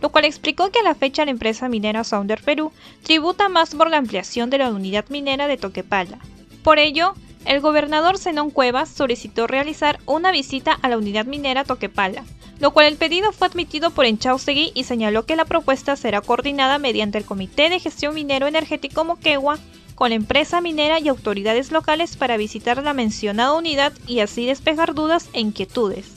Lo 0.02 0.10
cual 0.10 0.26
explicó 0.26 0.70
que 0.70 0.80
a 0.80 0.84
la 0.84 0.96
fecha 0.96 1.26
la 1.26 1.32
empresa 1.32 1.70
minera 1.70 2.04
Sounder 2.04 2.42
Perú 2.42 2.72
tributa 3.04 3.50
más 3.50 3.76
por 3.76 3.90
la 3.90 3.98
ampliación 3.98 4.50
de 4.50 4.60
la 4.60 4.70
unidad 4.70 5.06
minera 5.10 5.48
de 5.48 5.58
Toquepala. 5.58 6.20
Por 6.64 6.78
ello, 6.78 7.16
el 7.46 7.62
gobernador 7.62 8.18
Zenón 8.18 8.52
Cuevas 8.52 8.90
solicitó 8.90 9.48
realizar 9.48 10.00
una 10.06 10.32
visita 10.32 10.74
a 10.74 10.90
la 10.90 10.98
unidad 10.98 11.26
minera 11.26 11.64
Toquepala, 11.64 12.24
lo 12.60 12.72
cual 12.72 12.88
el 12.88 12.98
pedido 12.98 13.32
fue 13.32 13.48
admitido 13.48 13.92
por 13.92 14.06
Enchaustegui 14.06 14.72
y 14.76 14.84
señaló 14.84 15.26
que 15.26 15.36
la 15.36 15.46
propuesta 15.46 15.96
será 15.96 16.22
coordinada 16.22 16.78
mediante 16.78 17.18
el 17.18 17.26
Comité 17.26 17.70
de 17.70 17.80
Gestión 17.80 18.14
Minero 18.14 18.48
Energético 18.48 19.06
Moquegua 19.06 19.58
con 19.96 20.10
la 20.10 20.16
empresa 20.16 20.62
minera 20.62 21.00
y 21.00 21.10
autoridades 21.10 21.72
locales 21.72 22.16
para 22.16 22.38
visitar 22.38 22.82
la 22.82 22.94
mencionada 22.94 23.54
unidad 23.54 23.94
y 24.08 24.20
así 24.22 24.46
despejar 24.46 24.94
dudas 24.94 25.30
e 25.34 25.42
inquietudes. 25.42 26.08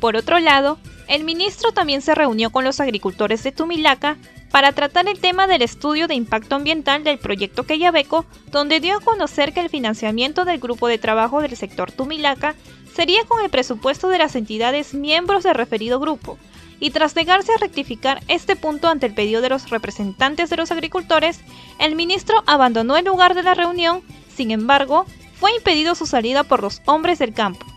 Por 0.00 0.16
otro 0.16 0.38
lado, 0.38 0.78
el 1.08 1.24
ministro 1.24 1.72
también 1.72 2.00
se 2.00 2.14
reunió 2.14 2.50
con 2.50 2.64
los 2.64 2.80
agricultores 2.80 3.42
de 3.42 3.52
Tumilaca 3.52 4.18
para 4.52 4.72
tratar 4.72 5.08
el 5.08 5.18
tema 5.18 5.46
del 5.46 5.62
estudio 5.62 6.06
de 6.06 6.14
impacto 6.14 6.54
ambiental 6.54 7.02
del 7.02 7.18
proyecto 7.18 7.64
Queyabeco, 7.64 8.26
donde 8.50 8.80
dio 8.80 8.98
a 8.98 9.00
conocer 9.00 9.54
que 9.54 9.60
el 9.60 9.70
financiamiento 9.70 10.44
del 10.44 10.60
grupo 10.60 10.88
de 10.88 10.98
trabajo 10.98 11.40
del 11.40 11.56
sector 11.56 11.90
Tumilaca 11.90 12.54
sería 12.94 13.24
con 13.24 13.42
el 13.42 13.50
presupuesto 13.50 14.08
de 14.08 14.18
las 14.18 14.36
entidades 14.36 14.92
miembros 14.92 15.42
del 15.42 15.54
referido 15.54 15.98
grupo, 15.98 16.38
y 16.78 16.90
tras 16.90 17.16
negarse 17.16 17.52
a 17.52 17.58
rectificar 17.58 18.22
este 18.28 18.54
punto 18.54 18.88
ante 18.88 19.06
el 19.06 19.14
pedido 19.14 19.40
de 19.40 19.48
los 19.48 19.70
representantes 19.70 20.50
de 20.50 20.56
los 20.58 20.70
agricultores, 20.70 21.40
el 21.78 21.96
ministro 21.96 22.42
abandonó 22.46 22.98
el 22.98 23.06
lugar 23.06 23.34
de 23.34 23.44
la 23.44 23.54
reunión, 23.54 24.02
sin 24.36 24.50
embargo, 24.50 25.06
fue 25.40 25.54
impedido 25.56 25.94
su 25.94 26.06
salida 26.06 26.44
por 26.44 26.62
los 26.62 26.82
hombres 26.84 27.18
del 27.18 27.32
campo. 27.32 27.71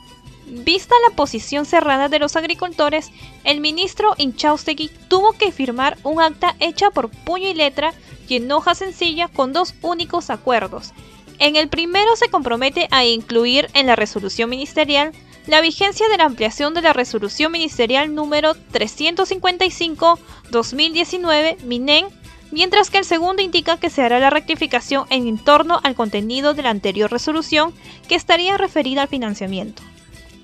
Vista 0.46 0.94
la 1.08 1.16
posición 1.16 1.66
cerrada 1.66 2.10
de 2.10 2.20
los 2.20 2.36
agricultores, 2.36 3.12
el 3.44 3.62
ministro 3.62 4.14
Inchaustegui 4.18 4.90
tuvo 5.08 5.34
que 5.34 5.52
firmar 5.52 5.98
un 6.04 6.22
acta 6.22 6.56
hecha 6.60 6.92
por 6.92 7.10
puño 7.10 7.50
y 7.50 7.54
letra 7.54 7.94
y 8.28 8.36
en 8.36 8.52
hoja 8.52 8.75
sencilla 8.75 9.28
con 9.28 9.54
dos 9.54 9.74
únicos 9.82 10.30
acuerdos, 10.30 10.94
en 11.40 11.56
el 11.56 11.70
primero 11.70 12.16
se 12.16 12.30
compromete 12.30 12.88
a 12.92 13.04
incluir 13.06 13.70
en 13.74 13.88
la 13.88 13.96
resolución 13.96 14.48
ministerial 14.50 15.14
la 15.48 15.62
vigencia 15.62 16.08
de 16.10 16.18
la 16.18 16.25
ampliación 16.25 16.74
de 16.74 16.82
la 16.82 16.92
resolución 16.94 17.52
ministerial 17.52 18.16
número 18.16 18.56
355-2019 18.72 21.62
MINEN, 21.64 22.08
mientras 22.52 22.90
que 22.90 23.00
el 23.00 23.06
segundo 23.06 23.44
indica 23.44 23.78
que 23.78 23.92
se 23.92 24.02
hará 24.02 24.20
la 24.20 24.32
rectificación 24.32 25.06
en 25.10 25.38
torno 25.38 25.80
al 25.84 25.96
contenido 25.96 26.54
de 26.54 26.64
la 26.64 26.72
anterior 26.72 27.10
resolución 27.12 27.74
que 28.08 28.16
estaría 28.16 28.58
referida 28.58 29.04
al 29.04 29.08
financiamiento. 29.08 29.84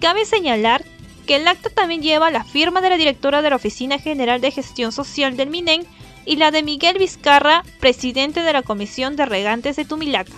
Cabe 0.02 0.26
señalar 0.26 0.84
que 1.28 1.36
el 1.36 1.48
acta 1.48 1.70
también 1.70 2.02
lleva 2.02 2.32
la 2.32 2.44
firma 2.44 2.82
de 2.82 2.90
la 2.90 2.98
directora 2.98 3.44
de 3.44 3.52
la 3.52 3.58
Oficina 3.58 4.00
General 4.00 4.42
de 4.42 4.50
Gestión 4.50 4.92
Social 4.92 5.38
del 5.38 5.52
MINEN 5.52 5.86
y 6.26 6.38
la 6.38 6.50
de 6.50 6.64
Miguel 6.64 6.98
Vizcarra, 6.98 7.64
presidente 7.80 8.42
de 8.42 8.52
la 8.52 8.64
Comisión 8.64 9.16
de 9.16 9.28
Regantes 9.28 9.76
de 9.76 9.86
Tumilaca. 9.86 10.34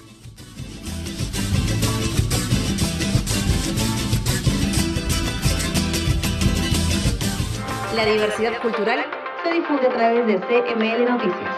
La 7.95 8.05
diversidad 8.05 8.61
cultural 8.61 9.05
se 9.45 9.53
difunde 9.53 9.87
a 9.87 9.93
través 9.93 10.27
de 10.27 10.39
CML 10.39 11.05
Noticias. 11.05 11.55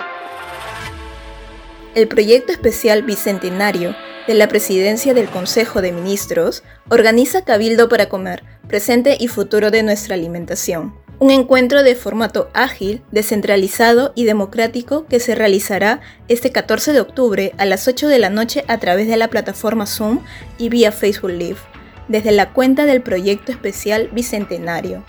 El 1.96 2.08
proyecto 2.08 2.52
especial 2.52 3.02
Bicentenario 3.02 3.96
de 4.28 4.34
la 4.34 4.48
Presidencia 4.48 5.14
del 5.14 5.30
Consejo 5.30 5.82
de 5.82 5.92
Ministros 5.92 6.64
organiza 6.90 7.44
Cabildo 7.44 7.90
para 7.90 8.10
Comer, 8.10 8.44
presente 8.68 9.18
y 9.20 9.28
futuro 9.28 9.70
de 9.70 9.84
nuestra 9.84 10.16
alimentación. 10.16 10.96
Un 11.20 11.32
encuentro 11.32 11.84
de 11.84 11.96
formato 11.96 12.50
ágil, 12.54 13.02
descentralizado 13.12 14.12
y 14.16 14.26
democrático 14.26 15.06
que 15.06 15.20
se 15.20 15.36
realizará 15.36 16.02
este 16.28 16.52
14 16.52 16.92
de 16.92 17.02
octubre 17.02 17.54
a 17.58 17.66
las 17.66 17.88
8 17.88 18.08
de 18.08 18.20
la 18.20 18.30
noche 18.30 18.66
a 18.68 18.80
través 18.80 19.08
de 19.08 19.16
la 19.16 19.30
plataforma 19.30 19.86
Zoom 19.86 20.20
y 20.58 20.70
vía 20.70 20.92
Facebook 20.92 21.32
Live, 21.32 21.60
desde 22.08 22.32
la 22.32 22.52
cuenta 22.52 22.86
del 22.86 23.02
proyecto 23.02 23.52
especial 23.52 24.10
Bicentenario. 24.12 25.06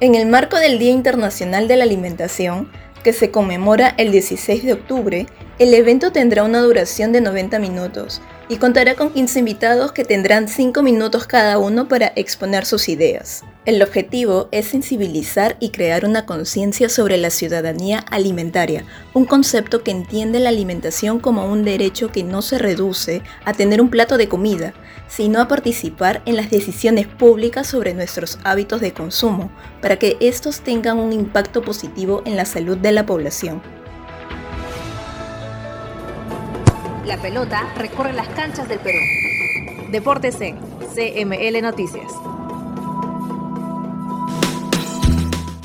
En 0.00 0.16
el 0.16 0.26
marco 0.26 0.58
del 0.58 0.78
Día 0.78 0.90
Internacional 0.90 1.66
de 1.68 1.76
la 1.76 1.84
Alimentación, 1.84 2.70
que 3.02 3.12
se 3.12 3.30
conmemora 3.30 3.94
el 3.96 4.10
16 4.10 4.64
de 4.64 4.72
octubre, 4.72 5.26
el 5.58 5.72
evento 5.72 6.12
tendrá 6.12 6.42
una 6.42 6.60
duración 6.60 7.12
de 7.12 7.20
90 7.20 7.58
minutos 7.58 8.20
y 8.48 8.56
contará 8.56 8.94
con 8.94 9.10
15 9.10 9.40
invitados 9.40 9.92
que 9.92 10.04
tendrán 10.04 10.48
5 10.48 10.82
minutos 10.82 11.26
cada 11.26 11.58
uno 11.58 11.88
para 11.88 12.12
exponer 12.16 12.64
sus 12.64 12.88
ideas. 12.88 13.44
El 13.66 13.82
objetivo 13.82 14.48
es 14.50 14.68
sensibilizar 14.68 15.56
y 15.60 15.68
crear 15.68 16.06
una 16.06 16.24
conciencia 16.24 16.88
sobre 16.88 17.18
la 17.18 17.28
ciudadanía 17.28 17.98
alimentaria, 18.10 18.84
un 19.12 19.26
concepto 19.26 19.82
que 19.82 19.90
entiende 19.90 20.40
la 20.40 20.48
alimentación 20.48 21.20
como 21.20 21.44
un 21.44 21.64
derecho 21.64 22.10
que 22.10 22.24
no 22.24 22.40
se 22.40 22.56
reduce 22.56 23.22
a 23.44 23.52
tener 23.52 23.82
un 23.82 23.90
plato 23.90 24.16
de 24.16 24.28
comida, 24.28 24.72
sino 25.08 25.40
a 25.40 25.48
participar 25.48 26.22
en 26.24 26.36
las 26.36 26.50
decisiones 26.50 27.06
públicas 27.06 27.66
sobre 27.66 27.92
nuestros 27.92 28.38
hábitos 28.44 28.80
de 28.80 28.94
consumo, 28.94 29.50
para 29.82 29.98
que 29.98 30.16
estos 30.20 30.60
tengan 30.60 30.98
un 30.98 31.12
impacto 31.12 31.60
positivo 31.60 32.22
en 32.24 32.36
la 32.36 32.46
salud 32.46 32.78
de 32.78 32.92
la 32.92 33.04
población. 33.04 33.77
La 37.08 37.16
pelota 37.16 37.72
recorre 37.74 38.12
las 38.12 38.28
canchas 38.28 38.68
del 38.68 38.80
Perú. 38.80 38.98
Deportes 39.90 40.42
en 40.42 40.56
CML 40.94 41.62
Noticias. 41.62 42.12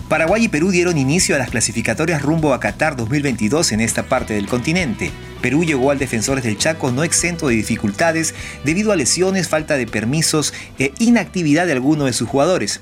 Paraguay 0.07 0.45
y 0.45 0.47
Perú 0.47 0.71
dieron 0.71 0.97
inicio 0.97 1.35
a 1.35 1.39
las 1.39 1.49
clasificatorias 1.49 2.21
rumbo 2.21 2.53
a 2.53 2.61
Qatar 2.61 2.95
2022 2.95 3.73
en 3.73 3.81
esta 3.81 4.03
parte 4.03 4.35
del 4.35 4.47
continente. 4.47 5.11
Perú 5.41 5.65
llegó 5.65 5.91
al 5.91 5.99
Defensores 5.99 6.45
del 6.45 6.57
Chaco 6.57 6.91
no 6.91 7.03
exento 7.03 7.49
de 7.49 7.55
dificultades 7.55 8.33
debido 8.63 8.93
a 8.93 8.95
lesiones, 8.95 9.49
falta 9.49 9.75
de 9.75 9.85
permisos 9.85 10.53
e 10.79 10.93
inactividad 10.99 11.65
de 11.65 11.73
algunos 11.73 12.05
de 12.05 12.13
sus 12.13 12.29
jugadores, 12.29 12.79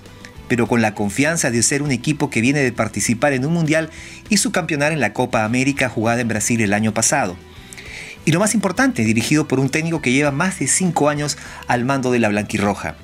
pero 0.48 0.68
con 0.68 0.84
la 0.84 0.94
confianza 0.94 1.50
de 1.50 1.64
ser 1.64 1.82
un 1.82 1.90
equipo 1.90 2.30
que 2.30 2.42
viene 2.42 2.60
de 2.60 2.72
participar 2.72 3.34
en 3.34 3.44
un 3.44 3.54
mundial 3.54 3.90
y 4.30 4.38
su 4.38 4.52
campeonar 4.52 4.92
en 4.92 5.00
la 5.00 5.14
Copa 5.14 5.46
América 5.46 5.90
jugada 5.90 6.22
en 6.22 6.28
Brasil 6.28 6.62
el 6.62 6.74
año 6.74 6.94
pasado. 6.94 7.36
Y 8.26 8.32
lo 8.32 8.40
más 8.40 8.54
importante, 8.54 9.04
dirigido 9.04 9.48
por 9.48 9.60
un 9.60 9.70
técnico 9.70 10.02
que 10.02 10.12
lleva 10.12 10.32
más 10.32 10.60
de 10.60 10.68
cinco 10.68 11.10
años 11.10 11.38
al 11.68 11.86
mando 11.86 12.12
de 12.12 12.20
la 12.20 12.30
Blanquirroja. 12.30 12.96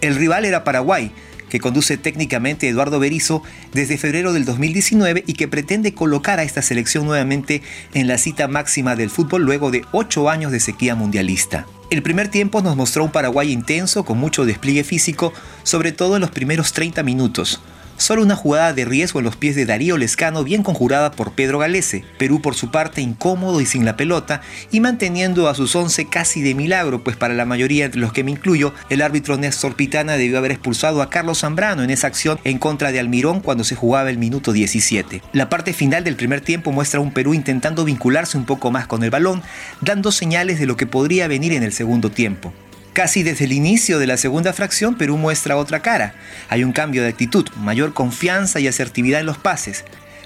El 0.00 0.14
rival 0.16 0.44
era 0.44 0.64
Paraguay, 0.64 1.12
que 1.48 1.60
conduce 1.60 1.96
técnicamente 1.96 2.68
Eduardo 2.68 3.00
Berizo 3.00 3.42
desde 3.72 3.98
febrero 3.98 4.32
del 4.32 4.44
2019 4.44 5.24
y 5.26 5.34
que 5.34 5.48
pretende 5.48 5.94
colocar 5.94 6.38
a 6.38 6.42
esta 6.42 6.62
selección 6.62 7.06
nuevamente 7.06 7.62
en 7.94 8.06
la 8.06 8.18
cita 8.18 8.48
máxima 8.48 8.96
del 8.96 9.10
fútbol 9.10 9.42
luego 9.42 9.70
de 9.70 9.84
ocho 9.92 10.30
años 10.30 10.52
de 10.52 10.60
sequía 10.60 10.94
mundialista. 10.94 11.66
El 11.90 12.02
primer 12.02 12.28
tiempo 12.28 12.60
nos 12.60 12.76
mostró 12.76 13.04
un 13.04 13.12
Paraguay 13.12 13.50
intenso 13.50 14.04
con 14.04 14.18
mucho 14.18 14.44
despliegue 14.44 14.84
físico, 14.84 15.32
sobre 15.62 15.92
todo 15.92 16.16
en 16.16 16.20
los 16.20 16.30
primeros 16.30 16.72
30 16.72 17.02
minutos, 17.02 17.60
Solo 17.98 18.22
una 18.22 18.36
jugada 18.36 18.72
de 18.72 18.84
riesgo 18.84 19.18
en 19.18 19.24
los 19.24 19.34
pies 19.34 19.56
de 19.56 19.66
Darío 19.66 19.98
Lescano 19.98 20.44
bien 20.44 20.62
conjurada 20.62 21.10
por 21.10 21.32
Pedro 21.32 21.58
Galese. 21.58 22.04
Perú 22.16 22.40
por 22.40 22.54
su 22.54 22.70
parte 22.70 23.00
incómodo 23.00 23.60
y 23.60 23.66
sin 23.66 23.84
la 23.84 23.96
pelota 23.96 24.40
y 24.70 24.78
manteniendo 24.78 25.48
a 25.48 25.54
sus 25.56 25.74
11 25.74 26.06
casi 26.08 26.40
de 26.40 26.54
milagro, 26.54 27.02
pues 27.02 27.16
para 27.16 27.34
la 27.34 27.44
mayoría 27.44 27.86
entre 27.86 28.00
los 28.00 28.12
que 28.12 28.22
me 28.22 28.30
incluyo, 28.30 28.72
el 28.88 29.02
árbitro 29.02 29.36
Néstor 29.36 29.74
Pitana 29.74 30.16
debió 30.16 30.38
haber 30.38 30.52
expulsado 30.52 31.02
a 31.02 31.10
Carlos 31.10 31.40
Zambrano 31.40 31.82
en 31.82 31.90
esa 31.90 32.06
acción 32.06 32.38
en 32.44 32.58
contra 32.58 32.92
de 32.92 33.00
Almirón 33.00 33.40
cuando 33.40 33.64
se 33.64 33.74
jugaba 33.74 34.10
el 34.10 34.18
minuto 34.18 34.52
17. 34.52 35.20
La 35.32 35.48
parte 35.48 35.72
final 35.72 36.04
del 36.04 36.14
primer 36.14 36.40
tiempo 36.40 36.70
muestra 36.70 37.00
a 37.00 37.02
un 37.02 37.12
Perú 37.12 37.34
intentando 37.34 37.84
vincularse 37.84 38.38
un 38.38 38.46
poco 38.46 38.70
más 38.70 38.86
con 38.86 39.02
el 39.02 39.10
balón, 39.10 39.42
dando 39.80 40.12
señales 40.12 40.60
de 40.60 40.66
lo 40.66 40.76
que 40.76 40.86
podría 40.86 41.26
venir 41.26 41.52
en 41.52 41.64
el 41.64 41.72
segundo 41.72 42.10
tiempo. 42.10 42.54
Casi 42.98 43.22
desde 43.22 43.44
el 43.44 43.52
inicio 43.52 44.00
de 44.00 44.08
la 44.08 44.16
segunda 44.16 44.52
fracción, 44.52 44.96
Perú 44.96 45.18
muestra 45.18 45.56
otra 45.56 45.78
cara. 45.82 46.14
Hay 46.48 46.64
un 46.64 46.72
cambio 46.72 47.00
de 47.00 47.08
actitud, 47.08 47.48
mayor 47.54 47.94
confianza 47.94 48.58
y 48.58 48.66
asertividad 48.66 49.20
en 49.20 49.26
los 49.26 49.38
pases. 49.38 49.84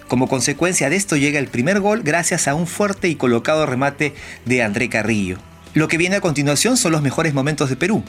Como 0.09 0.27
consecuencia 0.27 0.89
de 0.89 0.97
esto 0.97 1.19
llega 1.19 1.39
el 1.39 1.49
primer 1.49 1.81
gol 1.81 2.01
gracias 2.03 2.49
a 2.49 2.55
un 2.55 2.67
fuerte 2.67 3.09
y 3.09 3.17
colocado 3.17 3.67
remate 3.67 4.15
de 4.47 4.63
André 4.63 4.89
Carrillo. 4.89 5.37
Lo 5.75 5.87
que 5.87 5.99
viene 5.99 6.17
a 6.17 6.23
continuación 6.23 6.79
son 6.79 6.93
los 6.93 7.03
mejores 7.03 7.35
momentos 7.35 7.69
de 7.69 7.77
Perú. 7.77 8.05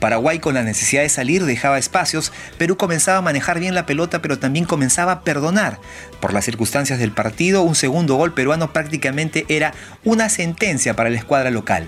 Paraguay 0.00 0.40
con 0.40 0.54
la 0.54 0.64
necesidad 0.64 1.02
de 1.02 1.10
salir 1.10 1.44
dejaba 1.44 1.78
espacios, 1.78 2.32
Perú 2.58 2.76
comenzaba 2.76 3.18
a 3.18 3.22
manejar 3.22 3.60
bien 3.60 3.76
la 3.76 3.86
pelota 3.86 4.20
pero 4.20 4.40
también 4.40 4.64
comenzaba 4.64 5.12
a 5.12 5.20
perdonar. 5.20 5.78
Por 6.18 6.32
las 6.32 6.44
circunstancias 6.44 6.98
del 6.98 7.12
partido, 7.12 7.62
un 7.62 7.76
segundo 7.76 8.16
gol 8.16 8.34
peruano 8.34 8.72
prácticamente 8.72 9.46
era 9.48 9.74
una 10.02 10.28
sentencia 10.28 10.96
para 10.96 11.08
la 11.08 11.18
escuadra 11.18 11.52
local. 11.52 11.86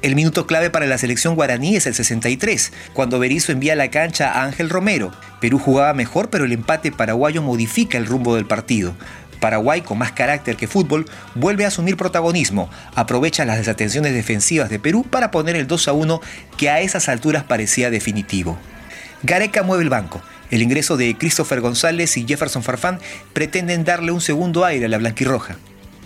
El 0.00 0.14
minuto 0.14 0.46
clave 0.46 0.70
para 0.70 0.86
la 0.86 0.96
selección 0.96 1.34
guaraní 1.34 1.74
es 1.74 1.86
el 1.86 1.94
63, 1.94 2.72
cuando 2.92 3.18
Berizzo 3.18 3.50
envía 3.50 3.72
a 3.72 3.76
la 3.76 3.90
cancha 3.90 4.30
a 4.30 4.44
Ángel 4.44 4.70
Romero. 4.70 5.10
Perú 5.40 5.58
jugaba 5.58 5.92
mejor, 5.92 6.30
pero 6.30 6.44
el 6.44 6.52
empate 6.52 6.92
paraguayo 6.92 7.42
modifica 7.42 7.98
el 7.98 8.06
rumbo 8.06 8.36
del 8.36 8.46
partido. 8.46 8.94
Paraguay, 9.40 9.80
con 9.80 9.98
más 9.98 10.12
carácter 10.12 10.54
que 10.54 10.68
fútbol, 10.68 11.06
vuelve 11.34 11.64
a 11.64 11.68
asumir 11.68 11.96
protagonismo, 11.96 12.70
aprovecha 12.94 13.44
las 13.44 13.58
desatenciones 13.58 14.12
defensivas 14.12 14.70
de 14.70 14.78
Perú 14.78 15.04
para 15.08 15.32
poner 15.32 15.56
el 15.56 15.66
2 15.66 15.88
a 15.88 15.92
1 15.92 16.20
que 16.56 16.70
a 16.70 16.80
esas 16.80 17.08
alturas 17.08 17.42
parecía 17.42 17.90
definitivo. 17.90 18.56
Gareca 19.24 19.64
mueve 19.64 19.82
el 19.82 19.90
banco. 19.90 20.22
El 20.52 20.62
ingreso 20.62 20.96
de 20.96 21.16
Christopher 21.18 21.60
González 21.60 22.16
y 22.16 22.24
Jefferson 22.24 22.62
Farfán 22.62 23.00
pretenden 23.32 23.84
darle 23.84 24.12
un 24.12 24.20
segundo 24.20 24.64
aire 24.64 24.86
a 24.86 24.88
la 24.88 24.98
blanquirroja. 24.98 25.56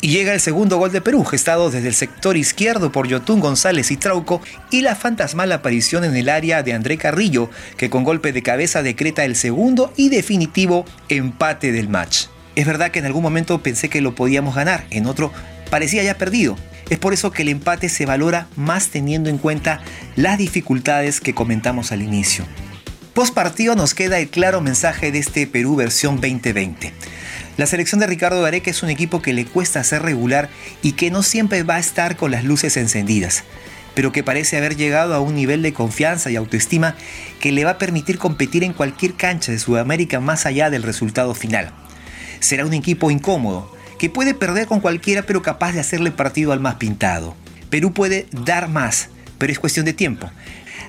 Y 0.05 0.09
llega 0.09 0.35
el 0.35 0.41
segundo 0.41 0.79
gol 0.79 0.91
de 0.91 1.01
Perú, 1.01 1.25
gestado 1.25 1.71
desde 1.71 1.87
el 1.87 1.95
sector 1.95 2.37
izquierdo 2.37 2.91
por 2.91 3.07
Yotún 3.07 3.39
González 3.39 3.93
y 3.93 3.97
Trauco, 3.97 4.41
y 4.73 4.81
la 4.81 4.97
fantasmal 4.97 5.53
aparición 5.53 6.03
en 6.03 6.17
el 6.17 6.29
área 6.29 6.65
de 6.65 6.73
André 6.73 6.99
Carrillo, 6.99 7.51
que 7.77 7.89
con 7.89 8.03
golpe 8.03 8.33
de 8.33 8.43
cabeza 8.43 8.83
decreta 8.83 9.25
el 9.25 9.37
segundo 9.37 9.93
y 9.97 10.09
definitivo 10.09 10.85
empate 11.09 11.71
del 11.71 11.89
match. 11.89 12.25
Es 12.57 12.67
verdad 12.67 12.91
que 12.91 12.99
en 12.99 13.07
algún 13.07 13.23
momento 13.23 13.63
pensé 13.63 13.89
que 13.89 14.01
lo 14.01 14.17
podíamos 14.17 14.57
ganar, 14.57 14.89
en 14.91 15.07
otro 15.07 15.31
parecía 15.71 16.03
ya 16.03 16.19
perdido. 16.19 16.57
Es 16.91 16.99
por 16.99 17.13
eso 17.13 17.31
que 17.31 17.43
el 17.43 17.49
empate 17.51 17.89
se 17.89 18.05
valora 18.05 18.49
más 18.57 18.89
teniendo 18.89 19.31
en 19.31 19.39
cuenta 19.39 19.83
las 20.17 20.37
dificultades 20.37 21.21
que 21.21 21.33
comentamos 21.33 21.93
al 21.93 22.03
inicio. 22.03 22.45
Post 23.15 23.35
partido 23.35 23.77
nos 23.77 23.95
queda 23.95 24.19
el 24.19 24.29
claro 24.31 24.63
mensaje 24.63 25.13
de 25.13 25.21
este 25.21 25.47
Perú 25.47 25.77
versión 25.77 26.17
2020. 26.17 26.93
La 27.59 27.67
selección 27.67 28.01
de 28.01 28.07
Ricardo 28.07 28.41
Gareca 28.41 28.71
es 28.71 28.83
un 28.83 28.89
equipo 28.89 29.21
que 29.21 29.35
le 29.35 29.45
cuesta 29.45 29.85
ser 29.85 30.03
regular 30.03 30.49
y 30.81 30.93
que 30.93 31.11
no 31.11 31.23
siempre 31.23 31.63
va 31.65 31.77
a 31.77 31.81
estar 31.81 32.17
con 32.17 32.31
las 32.31 32.45
luces 32.45 32.79
encendidas, 32.79 33.45
pero 33.95 34.11
que 34.11 34.25
parece 34.25 34.57
haber 34.57 34.75
llegado 34.75 35.13
a 35.15 35.21
un 35.21 35.35
nivel 35.35 35.61
de 35.61 35.75
confianza 35.75 36.31
y 36.31 36.37
autoestima 36.37 36.97
que 37.41 37.53
le 37.53 37.67
va 37.67 37.73
a 37.73 37.79
permitir 37.79 38.17
competir 38.17 38.65
en 38.65 38.73
cualquier 38.73 39.15
cancha 39.15 39.53
de 39.53 39.59
Sudamérica 39.59 40.19
más 40.19 40.47
allá 40.47 40.71
del 40.71 40.83
resultado 40.83 41.35
final. 41.35 41.73
Será 42.41 42.65
un 42.65 42.73
equipo 42.73 43.11
incómodo, 43.11 43.71
que 43.99 44.09
puede 44.09 44.33
perder 44.33 44.67
con 44.67 44.81
cualquiera 44.81 45.23
pero 45.23 45.43
capaz 45.43 45.73
de 45.73 45.81
hacerle 45.81 46.11
partido 46.11 46.53
al 46.53 46.61
más 46.61 46.77
pintado. 46.77 47.37
Perú 47.69 47.93
puede 47.93 48.27
dar 48.33 48.69
más, 48.69 49.11
pero 49.37 49.53
es 49.53 49.59
cuestión 49.59 49.85
de 49.85 49.93
tiempo. 49.93 50.31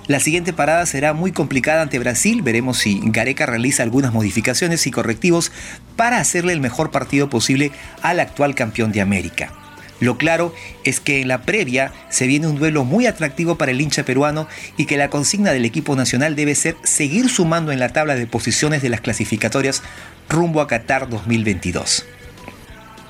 La 0.08 0.20
siguiente 0.20 0.52
parada 0.52 0.86
será 0.86 1.14
muy 1.14 1.32
complicada 1.32 1.82
ante 1.82 1.98
Brasil. 1.98 2.42
Veremos 2.42 2.80
si 2.80 3.00
Gareca 3.04 3.46
realiza 3.46 3.84
algunas 3.84 4.12
modificaciones 4.12 4.86
y 4.86 4.92
correctivos 4.92 5.52
para 5.96 6.20
hacerle 6.20 6.52
el 6.52 6.60
mejor 6.60 6.92
partido 6.92 7.30
posible 7.30 7.72
al 8.02 8.20
actual 8.20 8.54
campeón 8.54 8.92
de 8.92 9.00
América. 9.00 9.54
Lo 10.02 10.18
claro 10.18 10.54
es 10.84 11.00
que 11.00 11.22
en 11.22 11.30
la 11.30 11.44
previa 11.44 11.94
se 12.10 12.28
viene 12.28 12.48
un 12.48 12.58
duelo 12.58 12.84
muy 12.84 13.06
atractivo 13.06 13.58
para 13.58 13.72
el 13.72 13.80
hincha 13.80 14.04
peruano 14.04 14.50
y 14.76 14.86
que 14.86 14.98
la 14.98 15.10
consigna 15.10 15.54
del 15.54 15.64
equipo 15.64 15.96
nacional 15.96 16.36
debe 16.36 16.56
ser 16.56 16.76
seguir 16.84 17.30
sumando 17.30 17.72
en 17.72 17.80
la 17.80 17.90
tabla 17.90 18.16
de 18.16 18.28
posiciones 18.28 18.82
de 18.82 18.90
las 18.90 19.00
clasificatorias 19.00 19.82
rumbo 20.28 20.60
a 20.60 20.68
Qatar 20.68 21.10
2022. 21.10 22.06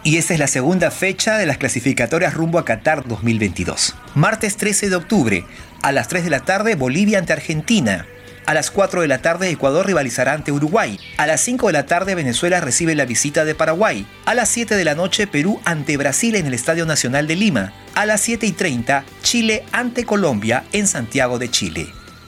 Y 0.04 0.18
esta 0.18 0.34
es 0.34 0.40
la 0.40 0.48
segunda 0.48 0.92
fecha 0.92 1.38
de 1.38 1.46
las 1.48 1.58
clasificatorias 1.58 2.36
rumbo 2.36 2.60
a 2.60 2.66
Qatar 2.66 3.08
2022. 3.08 3.96
Martes 4.14 4.58
13 4.58 4.90
de 4.90 4.96
octubre, 4.96 5.46
a 5.84 5.92
las 5.92 6.08
3 6.08 6.24
de 6.24 6.30
la 6.30 6.40
tarde, 6.40 6.76
Bolivia 6.76 7.20
ante 7.20 7.34
Argentina. 7.34 8.08
A 8.46 8.54
las 8.54 8.72
4 8.72 9.02
de 9.02 9.08
la 9.08 9.22
tarde, 9.22 9.50
Ecuador 9.50 9.86
rivalizará 9.86 10.34
ante 10.34 10.52
Uruguay. 10.52 10.98
A 11.18 11.28
las 11.28 11.42
5 11.42 11.68
de 11.68 11.74
la 11.74 11.86
tarde, 11.86 12.16
Venezuela 12.16 12.62
recibe 12.62 12.96
la 12.96 13.06
visita 13.06 13.46
de 13.46 13.54
Paraguay. 13.54 14.08
A 14.26 14.34
las 14.34 14.50
7 14.50 14.76
de 14.76 14.86
la 14.86 14.96
noche, 14.96 15.28
Perú 15.28 15.60
ante 15.66 15.98
Brasil 15.98 16.36
en 16.36 16.48
el 16.48 16.54
Estadio 16.54 16.86
Nacional 16.86 17.28
de 17.28 17.36
Lima. 17.36 17.74
A 17.96 18.06
las 18.06 18.22
7 18.22 18.46
y 18.46 18.54
30, 18.54 19.04
Chile 19.22 19.66
ante 19.74 20.06
Colombia 20.06 20.64
en 20.72 20.88
Santiago 20.88 21.38
de 21.38 21.52
Chile. 21.52 21.88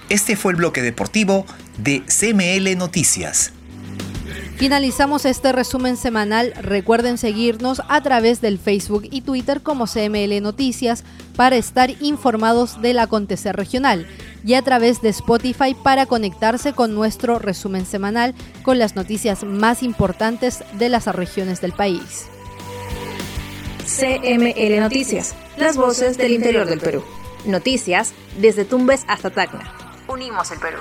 Este 0.10 0.36
fue 0.36 0.52
el 0.52 0.58
bloque 0.58 0.82
deportivo 0.82 1.46
de 1.78 2.04
CML 2.08 2.78
Noticias. 2.78 3.55
Finalizamos 4.58 5.26
este 5.26 5.52
resumen 5.52 5.98
semanal. 5.98 6.54
Recuerden 6.62 7.18
seguirnos 7.18 7.82
a 7.90 8.02
través 8.02 8.40
del 8.40 8.58
Facebook 8.58 9.04
y 9.12 9.22
Twitter 9.22 9.62
como 9.62 9.86
CML 9.86 10.42
Noticias 10.42 11.04
para 11.36 11.58
estar 11.58 11.92
informados 12.02 12.82
del 12.82 13.00
acontecer 13.00 13.56
regional 13.56 14.08
y 14.46 14.54
a 14.54 14.62
través 14.62 15.02
de 15.02 15.10
Spotify 15.10 15.76
para 15.84 16.06
conectarse 16.06 16.72
con 16.72 16.96
nuestro 16.96 17.38
resumen 17.38 17.86
semanal 17.86 18.34
con 18.64 18.80
las 18.80 18.96
noticias 18.96 19.44
más 19.44 19.84
importantes 19.84 20.64
de 20.74 20.88
las 20.88 21.08
regiones 21.08 21.60
del 21.60 21.74
país. 21.74 22.28
CML 23.86 24.80
Noticias, 24.80 25.36
las 25.58 25.76
voces 25.76 26.18
del 26.18 26.32
interior 26.32 26.66
del 26.66 26.80
Perú. 26.80 27.04
Noticias 27.46 28.14
desde 28.40 28.64
Tumbes 28.64 29.04
hasta 29.08 29.30
Tacna. 29.30 29.72
Unimos 30.08 30.50
el 30.52 30.60
Perú. 30.60 30.80